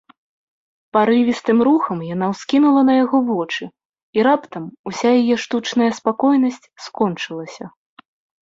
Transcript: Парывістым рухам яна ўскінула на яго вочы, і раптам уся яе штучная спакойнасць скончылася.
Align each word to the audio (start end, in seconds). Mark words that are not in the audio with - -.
Парывістым 0.95 1.57
рухам 1.67 1.99
яна 2.13 2.25
ўскінула 2.33 2.81
на 2.89 2.93
яго 3.03 3.17
вочы, 3.29 3.63
і 4.19 4.25
раптам 4.29 4.63
уся 4.93 5.09
яе 5.21 5.35
штучная 5.45 5.91
спакойнасць 5.99 6.67
скончылася. 6.89 7.63